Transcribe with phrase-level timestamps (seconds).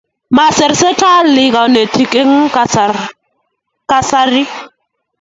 [0.35, 2.31] Masir sekalit kanetik en
[3.89, 4.43] kasari